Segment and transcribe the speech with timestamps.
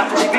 [0.00, 0.29] Watch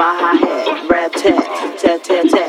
[0.00, 2.39] my high hat, rap tat, tat tat tat.